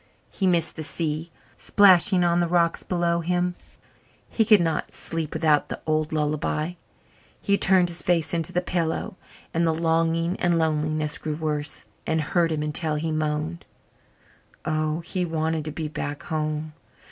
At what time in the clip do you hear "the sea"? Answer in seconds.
0.77-1.31